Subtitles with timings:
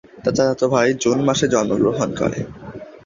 [0.23, 2.39] তার চাচাতো ভাই জুন মাসে জন্মগ্রহণ করে।